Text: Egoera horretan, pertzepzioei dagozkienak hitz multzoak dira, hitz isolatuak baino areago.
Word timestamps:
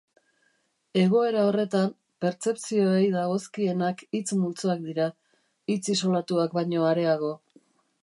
Egoera 1.01 1.43
horretan, 1.49 1.91
pertzepzioei 2.25 3.05
dagozkienak 3.17 4.03
hitz 4.19 4.25
multzoak 4.41 4.85
dira, 4.89 5.09
hitz 5.75 5.81
isolatuak 5.99 6.61
baino 6.61 6.93
areago. 6.95 7.35